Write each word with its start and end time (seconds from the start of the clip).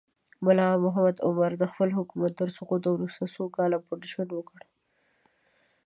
ملا 0.45 0.67
محمد 0.83 1.17
عمر 1.27 1.51
د 1.57 1.63
خپل 1.71 1.89
حکومت 1.97 2.31
تر 2.41 2.49
سقوط 2.57 2.83
وروسته 2.89 3.23
څو 3.35 3.43
کاله 3.55 3.77
پټ 3.85 4.01
ژوند 4.11 4.31
وکړ. 4.33 4.57